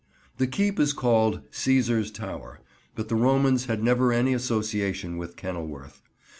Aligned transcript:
The 0.37 0.47
keep 0.47 0.79
is 0.79 0.93
called 0.93 1.47
"Cæsar's 1.51 2.09
Tower," 2.09 2.61
but 2.95 3.07
the 3.07 3.13
Romans 3.15 3.65
had 3.65 3.83
never 3.83 4.11
any 4.11 4.33
association 4.33 5.15
with 5.19 5.35
Kenilworth. 5.35 6.01